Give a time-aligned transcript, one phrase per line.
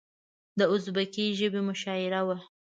[0.57, 2.37] د ازبکي ژبې مشاعره وه.